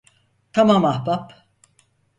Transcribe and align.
Tamam 0.53 0.85
ahbap. 0.85 1.33